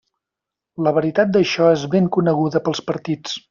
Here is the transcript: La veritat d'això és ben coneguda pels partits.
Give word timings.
La 0.87 0.93
veritat 0.95 1.35
d'això 1.35 1.67
és 1.75 1.85
ben 1.97 2.11
coneguda 2.19 2.63
pels 2.69 2.83
partits. 2.91 3.39